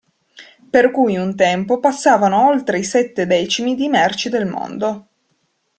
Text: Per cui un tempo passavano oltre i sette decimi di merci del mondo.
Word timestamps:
Per 0.71 0.89
cui 0.89 1.15
un 1.17 1.35
tempo 1.35 1.79
passavano 1.79 2.47
oltre 2.47 2.79
i 2.79 2.83
sette 2.83 3.27
decimi 3.27 3.75
di 3.75 3.87
merci 3.87 4.29
del 4.29 4.47
mondo. 4.47 5.07